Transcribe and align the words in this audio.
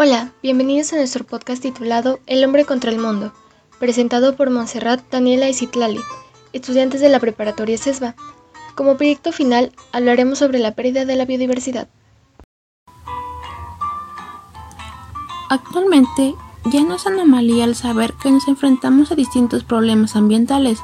Hola, 0.00 0.30
bienvenidos 0.44 0.92
a 0.92 0.96
nuestro 0.96 1.26
podcast 1.26 1.60
titulado 1.60 2.20
El 2.28 2.44
hombre 2.44 2.64
contra 2.64 2.92
el 2.92 3.00
mundo, 3.00 3.32
presentado 3.80 4.36
por 4.36 4.48
Montserrat, 4.48 5.00
Daniela 5.10 5.48
y 5.48 5.54
Citlali, 5.54 5.98
estudiantes 6.52 7.00
de 7.00 7.08
la 7.08 7.18
preparatoria 7.18 7.76
CESBA. 7.76 8.14
Como 8.76 8.96
proyecto 8.96 9.32
final, 9.32 9.72
hablaremos 9.90 10.38
sobre 10.38 10.60
la 10.60 10.76
pérdida 10.76 11.04
de 11.04 11.16
la 11.16 11.24
biodiversidad. 11.24 11.88
Actualmente, 15.50 16.36
ya 16.66 16.84
no 16.84 16.94
es 16.94 17.04
anomalía 17.08 17.64
el 17.64 17.74
saber 17.74 18.12
que 18.22 18.30
nos 18.30 18.46
enfrentamos 18.46 19.10
a 19.10 19.16
distintos 19.16 19.64
problemas 19.64 20.14
ambientales, 20.14 20.78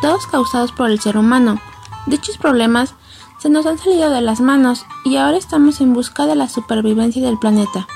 todos 0.00 0.26
causados 0.26 0.72
por 0.72 0.88
el 0.88 1.00
ser 1.00 1.18
humano. 1.18 1.60
Dichos 2.06 2.38
problemas 2.38 2.94
se 3.36 3.50
nos 3.50 3.66
han 3.66 3.76
salido 3.76 4.08
de 4.08 4.22
las 4.22 4.40
manos 4.40 4.86
y 5.04 5.16
ahora 5.16 5.36
estamos 5.36 5.82
en 5.82 5.92
busca 5.92 6.24
de 6.24 6.34
la 6.34 6.48
supervivencia 6.48 7.22
del 7.22 7.38
planeta. 7.38 7.86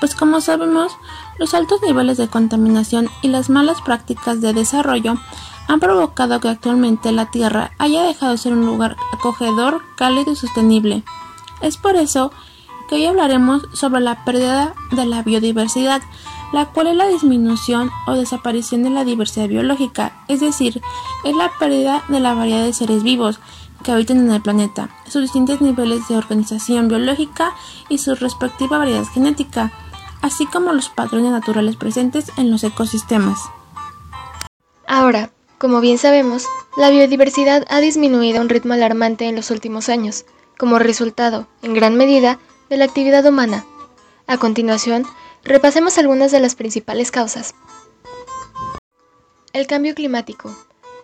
Pues 0.00 0.14
como 0.14 0.40
sabemos, 0.40 0.92
los 1.38 1.52
altos 1.52 1.82
niveles 1.82 2.16
de 2.16 2.28
contaminación 2.28 3.08
y 3.22 3.28
las 3.28 3.50
malas 3.50 3.82
prácticas 3.82 4.40
de 4.40 4.54
desarrollo 4.54 5.14
han 5.68 5.78
provocado 5.78 6.40
que 6.40 6.48
actualmente 6.48 7.12
la 7.12 7.30
Tierra 7.30 7.70
haya 7.78 8.02
dejado 8.02 8.32
de 8.32 8.38
ser 8.38 8.54
un 8.54 8.66
lugar 8.66 8.96
acogedor, 9.12 9.82
cálido 9.96 10.32
y 10.32 10.36
sostenible. 10.36 11.04
Es 11.60 11.76
por 11.76 11.96
eso 11.96 12.32
que 12.88 12.96
hoy 12.96 13.06
hablaremos 13.06 13.68
sobre 13.72 14.00
la 14.00 14.24
pérdida 14.24 14.74
de 14.90 15.06
la 15.06 15.22
biodiversidad, 15.22 16.02
la 16.52 16.66
cual 16.66 16.88
es 16.88 16.96
la 16.96 17.06
disminución 17.06 17.90
o 18.06 18.14
desaparición 18.14 18.82
de 18.82 18.90
la 18.90 19.04
diversidad 19.04 19.48
biológica, 19.48 20.24
es 20.26 20.40
decir, 20.40 20.82
es 21.24 21.36
la 21.36 21.52
pérdida 21.60 22.02
de 22.08 22.18
la 22.18 22.34
variedad 22.34 22.64
de 22.64 22.72
seres 22.72 23.04
vivos 23.04 23.38
que 23.84 23.92
habitan 23.92 24.18
en 24.18 24.32
el 24.32 24.42
planeta, 24.42 24.90
sus 25.06 25.22
distintos 25.22 25.60
niveles 25.60 26.08
de 26.08 26.16
organización 26.16 26.88
biológica 26.88 27.52
y 27.88 27.98
su 27.98 28.14
respectiva 28.14 28.78
variedad 28.78 29.06
genética, 29.06 29.72
así 30.22 30.46
como 30.46 30.72
los 30.72 30.88
patrones 30.88 31.32
naturales 31.32 31.76
presentes 31.76 32.32
en 32.36 32.50
los 32.50 32.64
ecosistemas. 32.64 33.38
Ahora, 34.86 35.30
como 35.58 35.80
bien 35.80 35.98
sabemos, 35.98 36.46
la 36.76 36.90
biodiversidad 36.90 37.66
ha 37.68 37.80
disminuido 37.80 38.38
a 38.38 38.42
un 38.42 38.48
ritmo 38.48 38.74
alarmante 38.74 39.26
en 39.26 39.36
los 39.36 39.50
últimos 39.50 39.88
años, 39.88 40.24
como 40.58 40.78
resultado, 40.78 41.46
en 41.62 41.74
gran 41.74 41.96
medida, 41.96 42.38
de 42.68 42.76
la 42.76 42.86
actividad 42.86 43.26
humana. 43.26 43.64
A 44.26 44.38
continuación, 44.38 45.04
repasemos 45.44 45.98
algunas 45.98 46.32
de 46.32 46.40
las 46.40 46.54
principales 46.54 47.10
causas. 47.10 47.54
El 49.52 49.66
cambio 49.66 49.94
climático. 49.94 50.56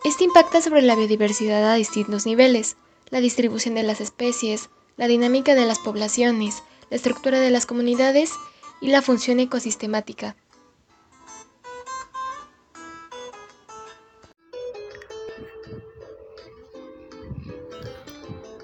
Este 0.05 0.25
impacta 0.25 0.61
sobre 0.61 0.83
la 0.83 0.95
biodiversidad 0.95 1.71
a 1.71 1.75
distintos 1.75 2.27
niveles, 2.27 2.77
la 3.11 3.21
distribución 3.21 3.75
de 3.75 3.83
las 3.83 4.01
especies, 4.01 4.71
la 4.97 5.09
dinámica 5.09 5.55
de 5.55 5.67
las 5.67 5.79
poblaciones, 5.79 6.63
la 6.91 6.97
estructura 6.97 7.41
de 7.41 7.51
las 7.51 7.67
comunidades 7.67 8.31
y 8.81 8.89
la 8.89 9.03
función 9.03 9.41
ecosistemática. 9.41 10.37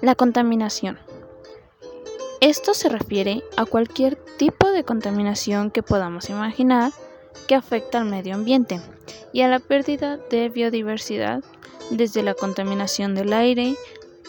La 0.01 0.15
contaminación. 0.15 0.99
Esto 2.41 2.73
se 2.73 2.89
refiere 2.89 3.41
a 3.55 3.65
cualquier 3.65 4.17
tipo 4.37 4.69
de 4.69 4.83
contaminación 4.83 5.71
que 5.71 5.81
podamos 5.81 6.29
imaginar 6.29 6.91
que 7.47 7.55
afecta 7.55 7.99
al 7.99 8.05
medio 8.05 8.35
ambiente 8.35 8.81
y 9.31 9.41
a 9.41 9.47
la 9.47 9.59
pérdida 9.59 10.17
de 10.17 10.49
biodiversidad, 10.49 11.41
desde 11.89 12.21
la 12.21 12.33
contaminación 12.33 13.15
del 13.15 13.31
aire, 13.31 13.75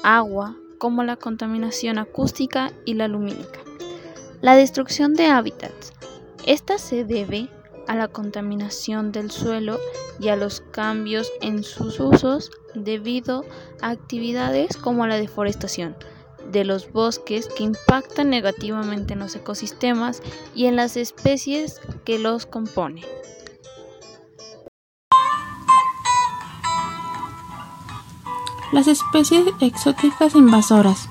agua, 0.04 0.56
como 0.78 1.02
la 1.02 1.16
contaminación 1.16 1.98
acústica 1.98 2.72
y 2.84 2.94
la 2.94 3.08
lumínica. 3.08 3.63
La 4.45 4.56
destrucción 4.56 5.14
de 5.14 5.28
hábitats. 5.28 5.95
Esta 6.45 6.77
se 6.77 7.06
debe 7.06 7.49
a 7.88 7.94
la 7.94 8.09
contaminación 8.09 9.10
del 9.10 9.31
suelo 9.31 9.81
y 10.21 10.28
a 10.28 10.37
los 10.37 10.60
cambios 10.60 11.32
en 11.41 11.65
sus 11.65 11.99
usos 11.99 12.50
debido 12.75 13.47
a 13.81 13.88
actividades 13.88 14.77
como 14.77 15.06
la 15.06 15.16
deforestación 15.16 15.97
de 16.53 16.66
los 16.66 16.93
bosques 16.93 17.49
que 17.56 17.65
impactan 17.65 18.28
negativamente 18.28 19.15
en 19.15 19.21
los 19.21 19.34
ecosistemas 19.34 20.21
y 20.54 20.66
en 20.66 20.77
las 20.77 20.99
especies 20.99 21.81
que 22.04 22.19
los 22.19 22.44
componen. 22.44 23.06
Las 28.72 28.88
especies 28.88 29.47
exóticas 29.62 30.34
invasoras. 30.34 31.09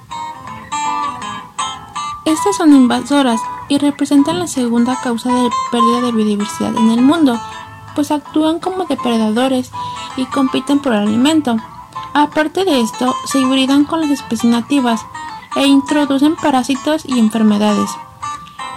Estas 2.25 2.55
son 2.55 2.73
invasoras 2.73 3.41
y 3.67 3.77
representan 3.77 4.39
la 4.39 4.47
segunda 4.47 4.97
causa 5.01 5.29
de 5.29 5.49
pérdida 5.71 6.01
de 6.01 6.11
biodiversidad 6.13 6.75
en 6.75 6.91
el 6.91 7.01
mundo, 7.01 7.39
pues 7.95 8.11
actúan 8.11 8.59
como 8.59 8.85
depredadores 8.85 9.71
y 10.15 10.25
compiten 10.25 10.79
por 10.79 10.93
el 10.93 10.99
alimento. 10.99 11.57
Aparte 12.13 12.63
de 12.63 12.79
esto, 12.79 13.13
se 13.25 13.39
hibridan 13.39 13.85
con 13.85 14.01
las 14.01 14.09
especies 14.09 14.51
nativas 14.51 15.05
e 15.55 15.65
introducen 15.65 16.35
parásitos 16.35 17.03
y 17.05 17.19
enfermedades. 17.19 17.89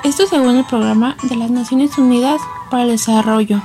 Esto 0.05 0.27
según 0.27 0.57
el 0.57 0.65
Programa 0.65 1.17
de 1.23 1.37
las 1.37 1.51
Naciones 1.51 1.97
Unidas 1.99 2.41
para 2.71 2.85
el 2.85 2.91
Desarrollo. 2.91 3.61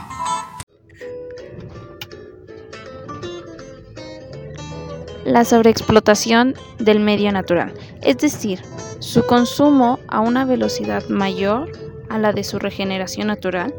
La 5.32 5.46
sobreexplotación 5.46 6.56
del 6.78 7.00
medio 7.00 7.32
natural, 7.32 7.74
es 8.02 8.18
decir, 8.18 8.62
su 9.00 9.26
consumo 9.26 9.98
a 10.10 10.20
una 10.20 10.44
velocidad 10.44 11.08
mayor 11.08 11.72
a 12.10 12.18
la 12.18 12.34
de 12.34 12.44
su 12.44 12.60
regeneración 12.60 13.28
natural, 13.28 13.74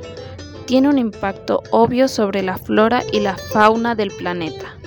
tiene 0.65 0.89
un 0.89 0.97
impacto 0.97 1.63
obvio 1.71 2.09
sobre 2.09 2.43
la 2.43 2.57
flora 2.57 3.03
y 3.13 3.21
la 3.21 3.37
fauna 3.37 3.95
del 3.95 4.11
planeta. 4.13 4.79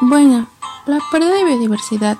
Bueno, 0.00 0.48
la 0.86 0.98
pérdida 1.12 1.34
de 1.34 1.44
biodiversidad 1.44 2.18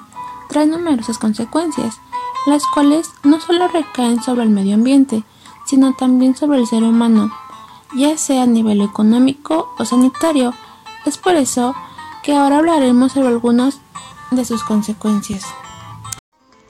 trae 0.48 0.66
numerosas 0.66 1.18
consecuencias, 1.18 2.00
las 2.46 2.62
cuales 2.72 3.10
no 3.24 3.40
solo 3.40 3.68
recaen 3.68 4.22
sobre 4.22 4.44
el 4.44 4.50
medio 4.50 4.74
ambiente, 4.74 5.24
sino 5.66 5.94
también 5.94 6.36
sobre 6.36 6.58
el 6.58 6.66
ser 6.66 6.84
humano, 6.84 7.30
ya 7.94 8.16
sea 8.16 8.44
a 8.44 8.46
nivel 8.46 8.80
económico 8.80 9.74
o 9.78 9.84
sanitario. 9.84 10.54
Es 11.04 11.18
por 11.18 11.34
eso 11.34 11.74
que 12.22 12.34
ahora 12.34 12.58
hablaremos 12.58 13.12
sobre 13.12 13.28
algunas 13.28 13.80
de 14.30 14.44
sus 14.44 14.62
consecuencias. 14.62 15.44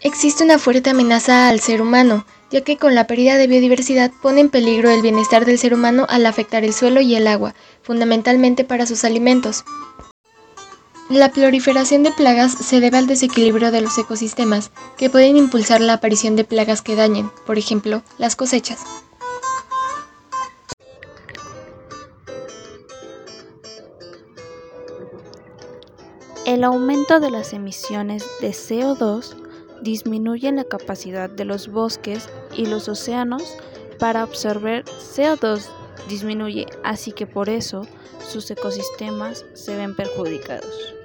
Existe 0.03 0.45
una 0.45 0.59
fuerte 0.59 0.91
amenaza 0.91 1.49
al 1.49 1.61
ser 1.61 1.83
humano, 1.83 2.25
ya 2.51 2.63
que 2.63 2.77
con 2.77 2.95
la 2.95 3.07
pérdida 3.07 3.37
de 3.37 3.47
biodiversidad 3.47 4.13
pone 4.23 4.41
en 4.41 4.51
peligro 4.51 4.91
el 4.91 5.03
bienestar 5.03 5.45
del 5.45 5.59
ser 5.59 5.75
humano 5.75 6.07
al 6.09 6.27
afectar 6.27 6.65
el 6.65 6.73
suelo 6.73 7.01
y 7.01 7.17
el 7.17 7.27
agua, 7.27 7.55
fundamentalmente 7.83 8.65
para 8.65 8.87
sus 8.87 9.05
alimentos. 9.05 9.65
La 11.09 11.31
proliferación 11.31 12.03
de 12.03 12.11
plagas 12.11 12.51
se 12.51 12.81
debe 12.81 12.99
al 12.99 13.07
desequilibrio 13.07 13.71
de 13.71 13.81
los 13.81 13.97
ecosistemas, 13.97 14.73
que 14.97 15.09
pueden 15.09 15.37
impulsar 15.37 15.81
la 15.81 15.93
aparición 15.93 16.35
de 16.35 16.43
plagas 16.43 16.83
que 16.83 16.97
dañen, 16.97 17.31
por 17.47 17.59
ejemplo, 17.59 18.03
las 18.19 18.35
cosechas. 18.35 18.81
El 26.45 26.65
aumento 26.65 27.21
de 27.21 27.31
las 27.31 27.53
emisiones 27.53 28.25
de 28.41 28.51
CO2 28.51 29.37
disminuye 29.83 30.51
la 30.51 30.65
capacidad 30.65 31.31
de 31.31 31.45
los 31.45 31.69
bosques 31.69 32.29
y 32.57 32.67
los 32.67 32.89
océanos 32.89 33.45
para 34.01 34.23
absorber 34.23 34.85
CO2 34.85 35.67
disminuye, 36.09 36.67
así 36.83 37.13
que 37.13 37.29
por 37.29 37.49
eso 37.49 37.87
sus 38.29 38.51
ecosistemas 38.51 39.45
se 39.55 39.77
ven 39.77 39.95
perjudicados. 39.95 40.96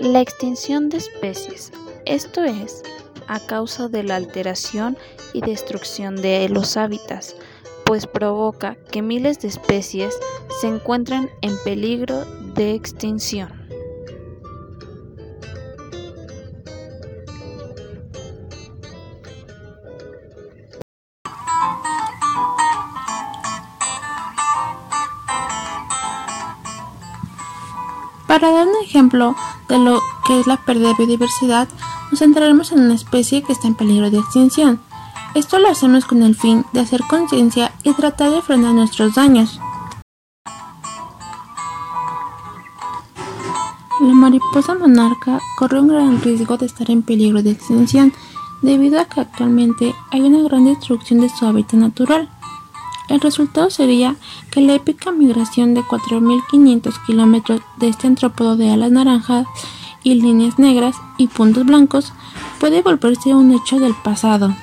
La 0.00 0.20
extinción 0.20 0.88
de 0.88 0.98
especies, 0.98 1.72
esto 2.04 2.42
es, 2.42 2.82
a 3.28 3.38
causa 3.38 3.88
de 3.88 4.02
la 4.02 4.16
alteración 4.16 4.98
y 5.32 5.40
destrucción 5.40 6.16
de 6.16 6.48
los 6.48 6.76
hábitats, 6.76 7.36
pues 7.84 8.06
provoca 8.06 8.76
que 8.90 9.02
miles 9.02 9.38
de 9.40 9.48
especies 9.48 10.14
se 10.60 10.66
encuentren 10.66 11.30
en 11.42 11.56
peligro 11.64 12.24
de 12.54 12.74
extinción. 12.74 13.64
Para 28.26 28.50
dar 28.50 28.66
un 28.66 28.82
ejemplo 28.82 29.36
de 29.68 29.78
lo 29.78 30.00
que 30.26 30.40
es 30.40 30.46
la 30.46 30.56
pérdida 30.58 30.88
de 30.88 30.94
biodiversidad, 30.98 31.68
nos 32.10 32.20
centraremos 32.20 32.72
en 32.72 32.80
una 32.80 32.94
especie 32.94 33.42
que 33.42 33.52
está 33.52 33.66
en 33.66 33.74
peligro 33.74 34.10
de 34.10 34.18
extinción. 34.18 34.80
Esto 35.34 35.58
lo 35.58 35.68
hacemos 35.68 36.04
con 36.04 36.22
el 36.22 36.36
fin 36.36 36.64
de 36.72 36.80
hacer 36.80 37.02
conciencia 37.08 37.72
y 37.82 37.92
tratar 37.92 38.30
de 38.30 38.42
frenar 38.42 38.74
nuestros 38.74 39.14
daños. 39.14 39.58
La 44.00 44.12
mariposa 44.12 44.74
monarca 44.74 45.40
corre 45.56 45.80
un 45.80 45.88
gran 45.88 46.20
riesgo 46.20 46.56
de 46.56 46.66
estar 46.66 46.90
en 46.90 47.02
peligro 47.02 47.42
de 47.42 47.52
extinción 47.52 48.12
debido 48.60 49.00
a 49.00 49.04
que 49.04 49.20
actualmente 49.20 49.94
hay 50.10 50.20
una 50.22 50.42
gran 50.42 50.64
destrucción 50.64 51.20
de 51.20 51.28
su 51.28 51.46
hábitat 51.46 51.80
natural. 51.80 52.28
El 53.08 53.20
resultado 53.20 53.70
sería 53.70 54.16
que 54.50 54.60
la 54.60 54.74
épica 54.74 55.12
migración 55.12 55.74
de 55.74 55.82
4.500 55.82 57.04
kilómetros 57.06 57.60
de 57.76 57.88
este 57.88 58.06
antrópodo 58.06 58.56
de 58.56 58.70
alas 58.70 58.90
naranjas 58.90 59.46
y 60.02 60.14
líneas 60.14 60.58
negras 60.58 60.96
y 61.18 61.28
puntos 61.28 61.66
blancos 61.66 62.12
puede 62.58 62.82
volverse 62.82 63.34
un 63.34 63.52
hecho 63.52 63.78
del 63.78 63.94
pasado. 63.94 64.54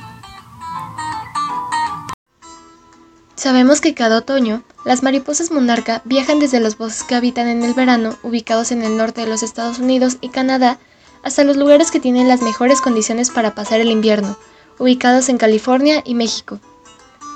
Sabemos 3.35 3.81
que 3.81 3.95
cada 3.95 4.19
otoño, 4.19 4.61
las 4.85 5.01
mariposas 5.01 5.51
monarca 5.51 6.01
viajan 6.05 6.39
desde 6.39 6.59
los 6.59 6.77
bosques 6.77 7.03
que 7.03 7.15
habitan 7.15 7.47
en 7.47 7.63
el 7.63 7.73
verano, 7.73 8.15
ubicados 8.21 8.71
en 8.71 8.83
el 8.83 8.97
norte 8.97 9.21
de 9.21 9.27
los 9.27 9.41
Estados 9.41 9.79
Unidos 9.79 10.17
y 10.21 10.29
Canadá, 10.29 10.77
hasta 11.23 11.43
los 11.43 11.57
lugares 11.57 11.89
que 11.89 11.99
tienen 11.99 12.27
las 12.27 12.41
mejores 12.41 12.81
condiciones 12.81 13.31
para 13.31 13.55
pasar 13.55 13.79
el 13.79 13.89
invierno, 13.89 14.37
ubicados 14.77 15.29
en 15.29 15.39
California 15.39 16.03
y 16.05 16.13
México. 16.13 16.59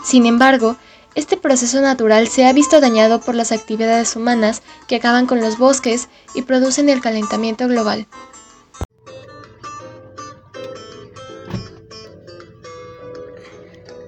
Sin 0.03 0.27
embargo, 0.27 0.75
este 1.15 1.37
proceso 1.37 1.81
natural 1.81 2.27
se 2.27 2.45
ha 2.45 2.53
visto 2.53 2.81
dañado 2.81 3.21
por 3.21 3.35
las 3.35 3.51
actividades 3.53 4.15
humanas 4.15 4.61
que 4.87 4.97
acaban 4.97 5.25
con 5.25 5.39
los 5.39 5.57
bosques 5.57 6.09
y 6.33 6.41
producen 6.41 6.89
el 6.89 7.01
calentamiento 7.01 7.67
global. 7.67 8.07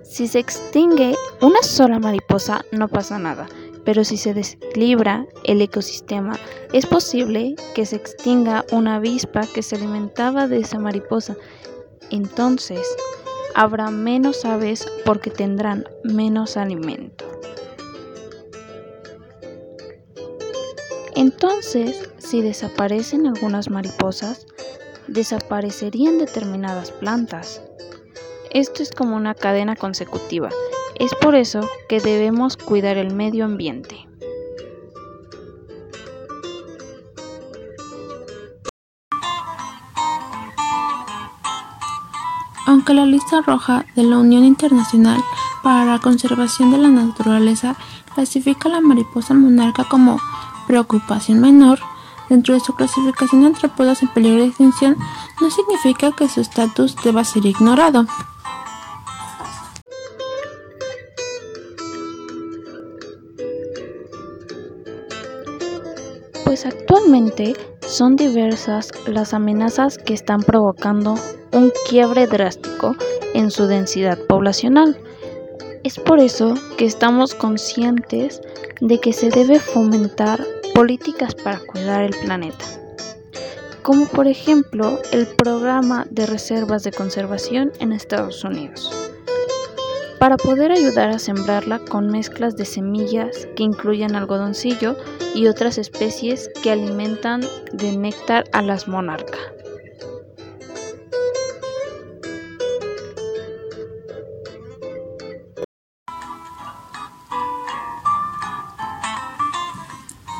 Si 0.03 0.27
se 0.27 0.39
extingue 0.39 1.15
una 1.41 1.61
sola 1.61 1.99
mariposa 1.99 2.65
no 2.71 2.87
pasa 2.87 3.19
nada, 3.19 3.47
pero 3.85 4.03
si 4.03 4.17
se 4.17 4.33
desequilibra 4.33 5.27
el 5.43 5.61
ecosistema 5.61 6.37
es 6.73 6.85
posible 6.85 7.55
que 7.73 7.85
se 7.85 7.95
extinga 7.95 8.65
una 8.71 8.95
avispa 8.95 9.41
que 9.53 9.63
se 9.63 9.75
alimentaba 9.75 10.47
de 10.47 10.59
esa 10.59 10.79
mariposa. 10.79 11.37
Entonces 12.09 12.81
habrá 13.57 13.89
menos 13.89 14.45
aves 14.45 14.87
porque 15.03 15.31
tendrán 15.31 15.83
menos 16.03 16.57
alimento. 16.57 17.25
Entonces, 21.15 22.11
si 22.19 22.43
desaparecen 22.43 23.25
algunas 23.25 23.71
mariposas, 23.71 24.45
desaparecerían 25.07 26.19
determinadas 26.19 26.91
plantas. 26.91 27.63
Esto 28.51 28.83
es 28.83 28.91
como 28.91 29.15
una 29.15 29.33
cadena 29.33 29.75
consecutiva. 29.75 30.49
Es 30.93 31.15
por 31.15 31.33
eso 31.33 31.61
que 31.89 31.99
debemos 31.99 32.57
cuidar 32.57 32.97
el 32.97 33.11
medio 33.15 33.45
ambiente. 33.45 34.07
Aunque 42.67 42.93
la 42.93 43.05
lista 43.05 43.41
roja 43.41 43.85
de 43.95 44.03
la 44.03 44.17
Unión 44.17 44.43
Internacional 44.43 45.23
para 45.63 45.85
la 45.85 45.99
Conservación 45.99 46.69
de 46.69 46.77
la 46.77 46.89
Naturaleza 46.89 47.77
clasifica 48.13 48.67
a 48.67 48.73
la 48.73 48.81
mariposa 48.81 49.33
monarca 49.33 49.85
como 49.85 50.19
preocupación 50.67 51.39
menor, 51.39 51.79
dentro 52.27 52.53
de 52.53 52.59
su 52.59 52.75
clasificación 52.75 53.39
de 53.41 53.47
antrópodos 53.47 54.03
en 54.03 54.09
peligro 54.09 54.41
de 54.41 54.47
extinción, 54.47 54.97
no 55.39 55.49
significa 55.49 56.11
que 56.11 56.27
su 56.27 56.41
estatus 56.41 56.97
deba 57.05 57.23
ser 57.23 57.45
ignorado. 57.45 58.05
Pues 66.43 66.65
actualmente 66.65 67.55
son 67.87 68.17
diversas 68.17 68.91
las 69.05 69.33
amenazas 69.33 69.97
que 69.97 70.13
están 70.13 70.41
provocando 70.41 71.15
un 71.51 71.71
quiebre 71.89 72.27
drástico 72.27 72.95
en 73.33 73.51
su 73.51 73.67
densidad 73.67 74.17
poblacional. 74.27 74.97
Es 75.83 75.99
por 75.99 76.19
eso 76.19 76.53
que 76.77 76.85
estamos 76.85 77.35
conscientes 77.35 78.41
de 78.81 78.99
que 78.99 79.13
se 79.13 79.29
debe 79.29 79.59
fomentar 79.59 80.43
políticas 80.73 81.35
para 81.35 81.59
cuidar 81.59 82.03
el 82.03 82.15
planeta, 82.23 82.65
como 83.81 84.07
por 84.07 84.27
ejemplo 84.27 84.99
el 85.11 85.27
programa 85.27 86.05
de 86.09 86.25
reservas 86.25 86.83
de 86.83 86.91
conservación 86.91 87.71
en 87.79 87.93
Estados 87.93 88.43
Unidos 88.43 89.07
para 90.19 90.37
poder 90.37 90.71
ayudar 90.71 91.09
a 91.09 91.19
sembrarla 91.19 91.79
con 91.79 92.07
mezclas 92.07 92.55
de 92.55 92.65
semillas 92.65 93.47
que 93.55 93.63
incluyan 93.63 94.15
algodoncillo 94.15 94.95
y 95.35 95.47
otras 95.47 95.77
especies 95.77 96.49
que 96.63 96.71
alimentan 96.71 97.41
de 97.71 97.95
néctar 97.95 98.45
a 98.51 98.61
las 98.61 98.87
monarcas. 98.87 99.56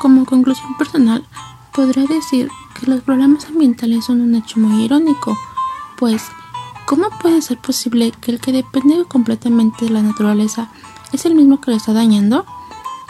Como 0.00 0.24
conclusión 0.24 0.76
personal, 0.76 1.24
podría 1.72 2.06
decir 2.06 2.50
que 2.78 2.86
los 2.86 3.02
problemas 3.02 3.46
ambientales 3.46 4.04
son 4.04 4.20
un 4.20 4.34
hecho 4.34 4.58
muy 4.60 4.84
irónico, 4.84 5.36
pues 5.98 6.22
¿Cómo 6.88 7.10
puede 7.10 7.42
ser 7.42 7.58
posible 7.58 8.12
que 8.12 8.30
el 8.30 8.40
que 8.40 8.50
depende 8.50 9.04
completamente 9.04 9.84
de 9.84 9.90
la 9.90 10.00
naturaleza 10.00 10.70
es 11.12 11.26
el 11.26 11.34
mismo 11.34 11.60
que 11.60 11.70
lo 11.70 11.76
está 11.76 11.92
dañando? 11.92 12.46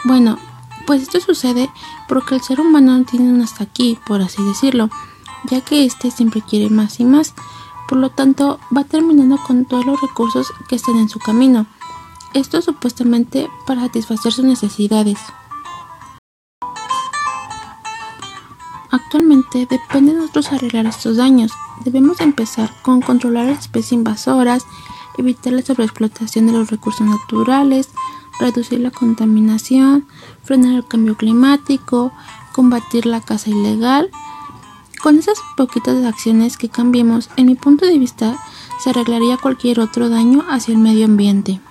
Bueno, 0.03 0.37
pues 0.85 1.03
esto 1.03 1.21
sucede 1.21 1.69
porque 2.09 2.35
el 2.35 2.41
ser 2.41 2.59
humano 2.59 3.05
tiene 3.09 3.31
un 3.31 3.41
hasta 3.41 3.63
aquí, 3.63 3.97
por 4.05 4.21
así 4.21 4.43
decirlo, 4.43 4.89
ya 5.49 5.61
que 5.61 5.85
éste 5.85 6.11
siempre 6.11 6.41
quiere 6.41 6.69
más 6.69 6.99
y 6.99 7.05
más, 7.05 7.33
por 7.87 7.99
lo 7.99 8.09
tanto 8.09 8.59
va 8.75 8.83
terminando 8.83 9.37
con 9.37 9.63
todos 9.63 9.85
los 9.85 10.01
recursos 10.01 10.51
que 10.67 10.75
estén 10.75 10.97
en 10.97 11.07
su 11.07 11.19
camino. 11.19 11.65
Esto 12.33 12.61
supuestamente 12.61 13.49
para 13.65 13.83
satisfacer 13.83 14.33
sus 14.33 14.43
necesidades. 14.43 15.19
Actualmente 18.91 19.67
depende 19.69 20.13
de 20.13 20.19
nosotros 20.19 20.51
arreglar 20.51 20.87
estos 20.87 21.17
daños. 21.17 21.51
Debemos 21.85 22.21
empezar 22.21 22.73
con 22.81 23.01
controlar 23.01 23.45
las 23.45 23.59
especies 23.59 23.93
invasoras, 23.93 24.65
evitar 25.17 25.53
la 25.53 25.61
sobreexplotación 25.61 26.47
de 26.47 26.53
los 26.53 26.71
recursos 26.71 27.05
naturales, 27.05 27.89
reducir 28.39 28.79
la 28.79 28.89
contaminación, 28.89 30.07
frenar 30.43 30.75
el 30.75 30.87
cambio 30.87 31.15
climático, 31.15 32.11
combatir 32.53 33.05
la 33.05 33.21
caza 33.21 33.51
ilegal. 33.51 34.09
Con 35.03 35.17
esas 35.17 35.39
poquitas 35.55 36.03
acciones 36.03 36.57
que 36.57 36.69
cambiemos, 36.69 37.29
en 37.37 37.45
mi 37.45 37.55
punto 37.55 37.85
de 37.85 37.97
vista, 37.99 38.37
se 38.83 38.89
arreglaría 38.89 39.37
cualquier 39.37 39.79
otro 39.79 40.09
daño 40.09 40.45
hacia 40.49 40.73
el 40.73 40.79
medio 40.79 41.05
ambiente. 41.05 41.61